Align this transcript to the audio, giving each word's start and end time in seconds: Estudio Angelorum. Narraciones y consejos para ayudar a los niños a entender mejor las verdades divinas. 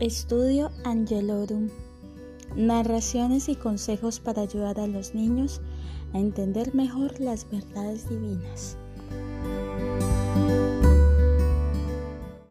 Estudio 0.00 0.72
Angelorum. 0.82 1.68
Narraciones 2.56 3.48
y 3.48 3.54
consejos 3.54 4.18
para 4.18 4.42
ayudar 4.42 4.80
a 4.80 4.88
los 4.88 5.14
niños 5.14 5.60
a 6.12 6.18
entender 6.18 6.74
mejor 6.74 7.20
las 7.20 7.48
verdades 7.48 8.08
divinas. 8.08 8.76